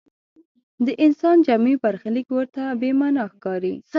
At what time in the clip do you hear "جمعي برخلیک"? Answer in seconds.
1.47-2.27